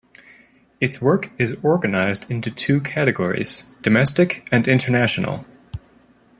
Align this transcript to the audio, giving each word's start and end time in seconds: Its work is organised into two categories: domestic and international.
Its 0.79 0.99
work 0.99 1.31
is 1.37 1.55
organised 1.63 2.27
into 2.31 2.49
two 2.49 2.79
categories: 2.81 3.69
domestic 3.83 4.47
and 4.51 4.67
international. 4.67 5.45